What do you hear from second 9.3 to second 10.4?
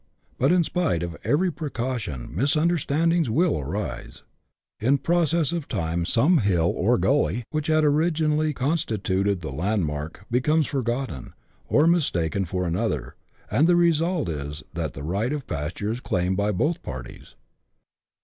the landmark,